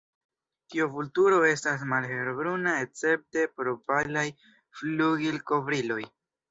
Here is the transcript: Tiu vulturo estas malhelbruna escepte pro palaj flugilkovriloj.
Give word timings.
Tiu 0.73 0.87
vulturo 0.95 1.41
estas 1.49 1.83
malhelbruna 1.93 2.75
escepte 2.87 3.47
pro 3.59 3.77
palaj 3.93 4.29
flugilkovriloj. 4.81 6.05